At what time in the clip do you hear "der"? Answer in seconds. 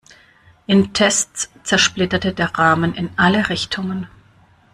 2.33-2.57